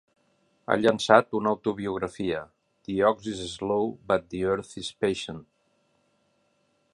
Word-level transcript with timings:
Ha 0.67 0.75
llançat 0.83 1.35
una 1.39 1.51
autobiografia, 1.57 2.39
"The 2.89 2.95
Ox 3.11 3.29
is 3.33 3.43
Slow 3.51 3.85
but 4.13 4.27
the 4.33 4.41
Earth 4.55 4.73
is 4.83 4.91
Patient". 5.07 5.45